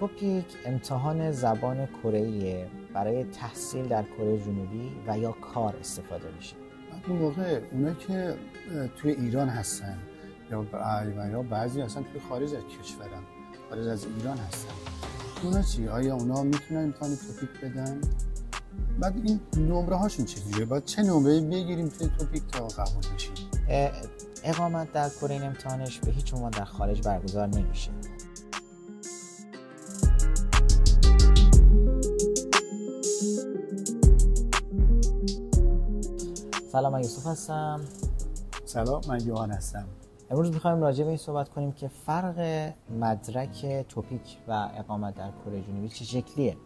[0.00, 6.56] توپیک امتحان زبان کره برای تحصیل در کره جنوبی و یا کار استفاده میشه.
[6.90, 8.34] بعد اون موقع اونا که
[8.96, 9.98] توی ایران هستن
[10.50, 10.66] یا
[11.32, 13.22] یا بعضی اصلا توی خارج از کشورم
[13.68, 14.72] خارج از ایران هستن.
[15.42, 18.00] اونا چی؟ آیا اونا می‌تونن امتحان توپیک بدن؟
[19.00, 23.32] بعد این نمره هاشون چجوریه باید چه نمره بگیریم توی توپیک تا قبول بشیم؟
[24.44, 27.90] اقامت در کره این امتحانش به هیچ عنوان در خارج برگزار نمیشه.
[36.68, 37.80] سلام من یوسف هستم.
[38.64, 39.86] سلام من یوهان هستم.
[40.30, 42.38] امروز می‌خوایم راجع به این صحبت کنیم که فرق
[43.00, 46.56] مدرک توپیک و اقامت در کره جنوبی چه شکلیه.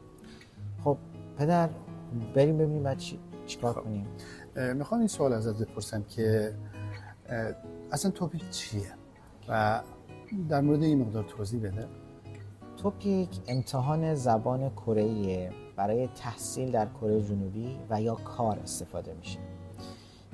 [0.84, 0.96] خب
[1.38, 1.68] پدر
[2.34, 3.80] بریم ببینیم بعد چی چیکار خب.
[3.80, 4.06] کنیم.
[4.74, 6.54] می‌خوام این سوال ازت بپرسم که
[7.92, 8.92] اصلا توپیک چیه؟
[9.48, 9.80] و
[10.48, 11.88] در مورد این مقدار توضیح بده.
[12.76, 19.38] توپیک امتحان زبان کره برای تحصیل در کره جنوبی و یا کار استفاده میشه.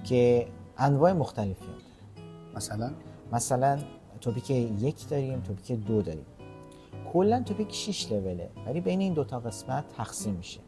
[0.08, 0.46] که
[0.78, 2.56] انواع مختلفی هم داره.
[2.56, 2.90] مثلا؟
[3.32, 3.78] مثلا
[4.20, 6.26] توپیک یک داریم توپیک دو داریم.
[7.12, 10.60] کلا توپیک 6 لوله ولی بین این دوتا قسمت تقسیم میشه.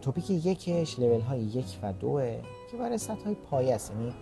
[0.00, 3.90] توپیک یکش لول های یک و دوه که برای سطح های پایه است.
[3.90, 4.12] یعنی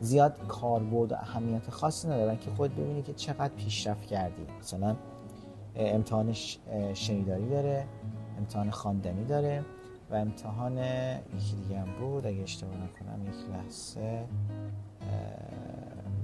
[0.00, 4.46] زیاد کاربرد و اهمیت خاصی ندارن که خود ببینی که چقدر پیشرفت کردی.
[4.60, 4.96] مثلا
[5.76, 6.32] امتحان
[6.94, 7.86] شنیداری داره
[8.38, 9.64] امتحان خواندنی داره.
[10.14, 12.26] و امتحان یکی دیگه هم بود.
[12.26, 14.24] اگه اشتباه نکنم یک لحظه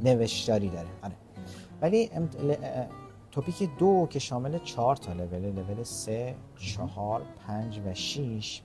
[0.03, 0.89] نوشتاری داره.
[1.03, 1.15] آره.
[1.83, 2.11] ولی
[3.31, 8.63] توپیک دو که شامل چهار تا لول لول سه چهار پنج و شیش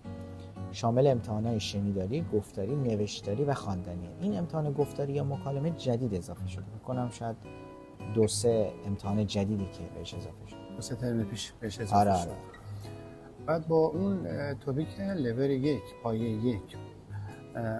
[0.71, 6.47] شامل امتحان های شنیداری، گفتاری، نوشتاری و خواندنی این امتحان گفتاری یا مکالمه جدید اضافه
[6.47, 6.65] شده.
[6.73, 7.35] می‌کنم شاید
[8.15, 10.75] دو سه امتحان جدیدی که بهش اضافه شده.
[10.75, 12.31] دو سه ترم پیش بهش اضافه آره آره.
[13.45, 16.77] بعد با اون توپیک لول یک پایه یک.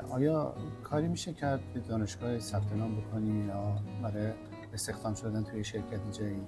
[0.10, 4.32] آیا کاری میشه کرد به دانشگاه ثبت نام بکنیم یا برای
[4.74, 6.42] استخدام شدن توی شرکت جایی؟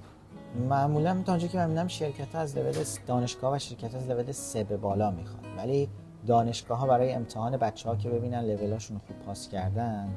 [0.69, 2.73] معمولا تا که من شرکت از لول
[3.07, 5.89] دانشگاه و شرکت از لول سه به بالا می‌خواد ولی
[6.27, 10.09] دانشگاه ها برای امتحان بچه ها که ببینن لولاشون خوب پاس کردن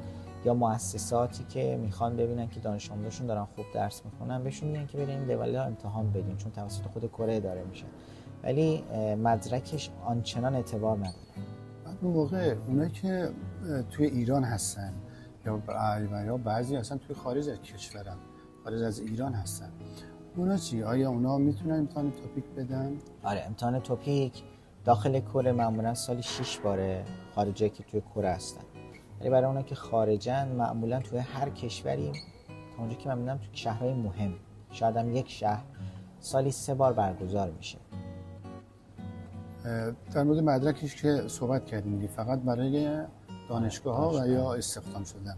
[0.45, 4.99] یا مؤسساتی که می‌خوان ببینن که دانش آموزشون دارن خوب درس می‌خونن بهشون میگن که
[4.99, 7.85] بریم لول امتحان بدین چون توسط خود کره داره میشه.
[8.43, 8.85] ولی
[9.17, 11.15] مدرکش آنچنان اعتبار نداره.
[12.03, 13.31] اون موقع اونایی که
[13.91, 14.93] توی ایران هستن
[15.47, 15.63] یا
[16.27, 18.19] یا بعضی اصلا توی خارج از کشورم
[18.65, 19.71] خارج از ایران هستن.
[20.37, 24.43] اونا چی؟ آیا اونا می‌تونن امتحان توپیک بدن؟ آره امتحان توپیک
[24.85, 28.63] داخل کره معمولا سالی 6 باره خارجه که توی کره هستن.
[29.21, 32.13] ولی برای اونا که خارجن معمولا توی هر کشوری
[32.49, 34.33] تا اونجا که من می‌دونم توی شهرهای مهم.
[34.71, 35.65] شاید هم یک شهر
[36.21, 37.79] سالی سه بار برگزار میشه.
[40.15, 43.05] در مورد مدرکش که صحبت کردیم فقط برای
[43.49, 45.37] دانشگاه ها و یا استخدام شدن.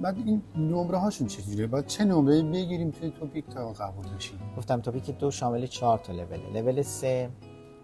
[0.00, 4.80] بعد این نمره هاشون چجوریه باید چه نمره بگیریم توی توپیک تا قبول بشیم؟ گفتم
[4.80, 6.40] توپیک دو شامل 4 تا لول.
[6.54, 7.30] لول 3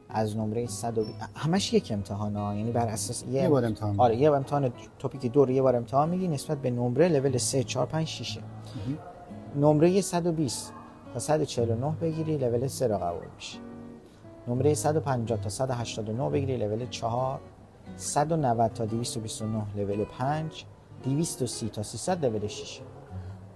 [0.08, 0.98] از نمره 100
[1.34, 2.54] همش یک امتحان ها.
[2.54, 6.08] یعنی بر اساس یه, بار امتحان آره یه امتحان توپیک دو رو یه بار امتحان
[6.08, 8.38] میگی نسبت به نمره لول 3 4 5 6
[9.56, 10.72] نمره 120
[11.14, 13.58] تا 149 بگیری لول 3 رو قبول میشی.
[14.48, 17.40] نمره 150 تا 189 بگیری لول 4
[17.96, 20.64] 190 تا 229 لول 5
[21.04, 22.80] 230 تا 300 لول 6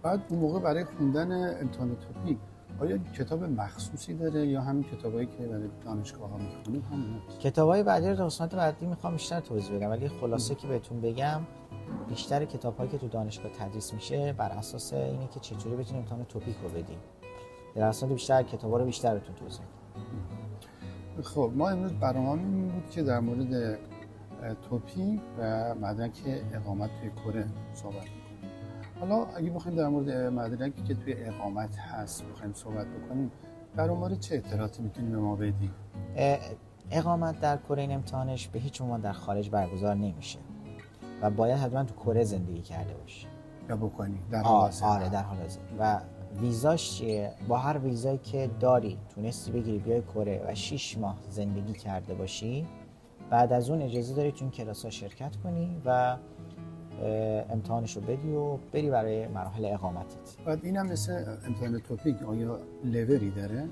[0.03, 2.39] بعد اون موقع برای خوندن امتحان توپیک
[2.81, 8.09] آیا کتاب مخصوصی داره یا همین کتابایی که برای دانشگاه ها می‌خونیم همون کتابای بعدی
[8.09, 11.41] رو قسمت بعدی می‌خوام بیشتر توضیح بدم ولی خلاصه که بهتون بگم
[12.09, 16.57] بیشتر کتابایی که تو دانشگاه تدریس میشه بر اساس اینه که چطوری بتونیم امتحان توپیک
[16.63, 16.99] رو بدیم
[17.75, 19.65] در اصل بیشتر کتابا رو بیشتر بهتون توضیح
[21.23, 23.79] خب ما امروز برنامه بود که در مورد
[24.69, 26.13] توپی و مدرک
[26.53, 28.27] اقامت توی کره صحبت کنیم
[29.01, 33.31] حالا اگه بخوایم در مورد مدرکی که توی اقامت هست بخوایم صحبت بکنیم
[33.77, 35.71] در مورد چه اطلاعاتی می‌تونیم به ما بدیم؟
[36.91, 40.39] اقامت در کره این امتحانش به هیچ عنوان در خارج برگزار نمیشه
[41.23, 43.27] و باید حتما تو کره زندگی کرده باشی
[43.69, 45.39] یا بکنی در حال آره در حال
[45.79, 46.01] و
[46.41, 51.73] ویزاش چیه؟ با هر ویزایی که داری تونستی بگیری بیای کره و 6 ماه زندگی
[51.73, 52.67] کرده باشی
[53.31, 56.17] بعد از اون اجازه داری تو این کلاس ها شرکت کنی و
[57.51, 60.37] امتحانش رو بدی و بری برای مراحل اقامتت.
[60.47, 63.69] بعد اینم مثل امتحان توپیک آیا لولی داره؟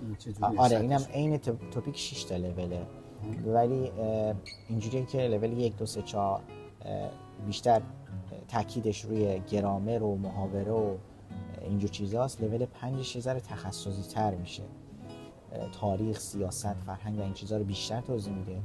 [0.59, 1.39] آره اینم عین
[1.71, 2.87] توپیک 6 تا لوله
[3.47, 3.91] ولی
[4.69, 6.41] اینجوریه که لول 1 2 3 4
[7.47, 7.83] بیشتر
[8.49, 10.97] تاکیدش روی گرامر و محاوره و
[11.65, 14.63] اینجور چیزاست لول پنجش یه ذره تخصصی تر میشه
[15.81, 18.61] تاریخ سیاست فرهنگ و این چیزها رو بیشتر توضیح میده.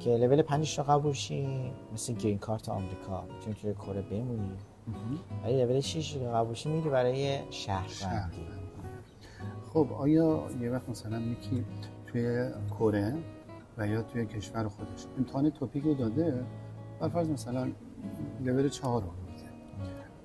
[0.00, 4.56] که لول پنجش رو قبول شی مثل گرین کارت آمریکا می‌تونی توی کره بمونی.
[5.44, 8.46] ولی لول 6 رو قبول شی میری برای شهروندی
[9.72, 11.64] خب آیا یه وقت مثلا یکی
[12.06, 13.16] توی کره
[13.78, 16.44] و یا توی کشور خودش امتحان توپیک رو داده
[17.12, 17.72] فرض مثلا
[18.40, 19.08] لول چهار رو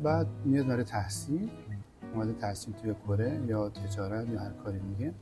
[0.04, 1.50] بعد میاد برای تحصیل
[2.14, 5.14] اومده تحصیل توی کره یا تجارت یا هر کاری میگه.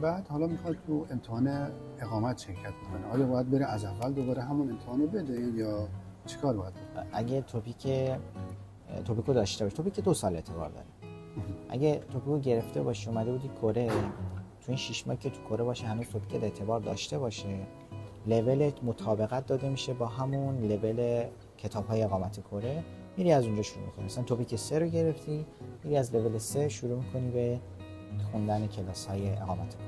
[0.00, 1.70] بعد حالا می‌خواد تو امتحان
[2.00, 2.58] اقامت شرکت
[2.92, 3.12] کنه.
[3.12, 5.88] آیا باید بره از اول دوباره همون امتحان رو بده یا
[6.26, 6.74] چیکار باید
[7.12, 7.88] اگه توپیک
[9.04, 10.86] توپیکو داشته باشه توپیک دو سال اعتبار داره.
[11.74, 13.88] اگه توپیکو گرفته باشه اومده بودی کره
[14.60, 17.58] تو این شش ماه که تو کره باشه هنوز توپیک اعتبار داشته باشه
[18.26, 21.24] لول مطابقت داده میشه با همون لول
[21.58, 22.84] کتاب های اقامت کره.
[23.18, 24.04] میری از اونجا شروع می‌کنی.
[24.04, 25.46] مثلا توپیک سه رو گرفتی
[25.84, 27.60] میری از لول سه شروع می‌کنی به
[28.32, 29.86] خوندن کلاس های اقامت کره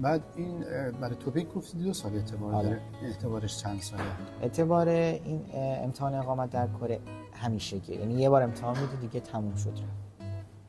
[0.00, 0.60] بعد این
[1.00, 2.68] برای توپیک گفتی دو سال اعتبار آره.
[2.68, 2.80] داره.
[3.02, 4.02] اعتبارش چند ساله؟
[4.42, 7.00] اعتبار این امتحان اقامت در کره
[7.32, 10.28] همیشه گیر یعنی یه بار امتحان میدی دیگه تموم شد رفت.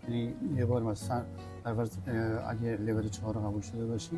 [0.09, 1.21] یعنی یه بار مثلا
[2.47, 4.17] اگه لول 4 رو قبول شده باشی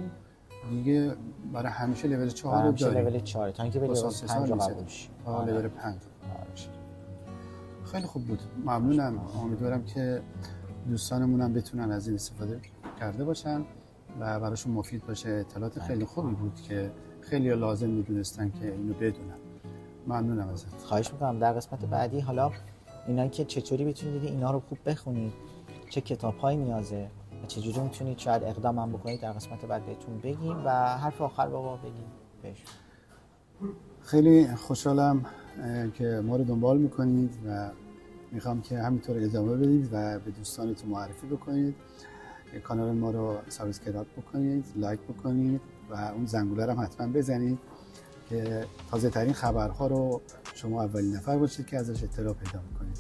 [0.69, 1.15] دیگه
[1.53, 3.01] برای همیشه لول 4 رو داری.
[3.01, 5.09] لول 4 تا اینکه به لول 5 قبول شی.
[5.25, 5.95] تا لول 5
[7.91, 8.39] خیلی خوب بود.
[8.65, 9.19] ممنونم.
[9.43, 10.21] امیدوارم که
[10.89, 12.59] دوستانمون هم بتونن از این استفاده
[12.99, 13.61] کرده باشن
[14.19, 15.29] و براشون مفید باشه.
[15.29, 16.91] اطلاعات خیلی خوبی بود که
[17.21, 19.37] خیلی لازم می‌دونستن که اینو بدونن.
[20.07, 20.81] ممنونم ازت.
[20.85, 21.39] خواهش می‌کنم.
[21.39, 22.51] در قسمت بعدی حالا
[23.07, 25.33] اینا که چطوری بتونید اینا رو خوب بخونید
[25.89, 27.09] چه کتاب های نیازه
[27.43, 31.47] و چجوری می‌تونید شاید اقدام هم بکنید در قسمت بعد بهتون بگیم و حرف آخر
[31.47, 32.05] بابا بگیم.
[32.41, 32.63] بهش.
[34.01, 35.25] خیلی خوشحالم
[35.93, 37.69] که ما رو دنبال می‌کنید و
[38.31, 41.75] می‌خوام که همینطور ادامه بدید و به دوستانتون معرفی بکنید.
[42.63, 47.59] کانال ما رو subscribe بکنید like بکنید و اون زنگوله رو هم حتما بزنید
[48.29, 50.21] که تازه ترین خبرها رو
[50.53, 52.97] شما اولین نفر باشید که ازش اطلاع پیدا می‌کنید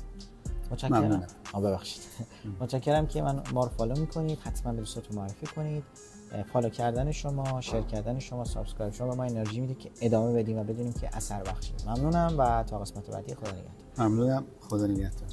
[0.71, 1.27] متشکرم.
[1.53, 2.03] ببخشید.
[2.59, 5.83] متشکرم که من ما رو follow می‌کنید حتما به دوستاتون معرفی کنید.
[6.53, 10.57] follow کردن شما share کردن شما subscribe شما به ما انرژی میده که ادامه بدیم
[10.57, 14.07] و بدونیم که اثر بخشیم ممنونم و تا قسمت بعدی خدا نگهدار.
[14.07, 14.43] ممنونم.
[14.59, 15.27] خدا نگهدار.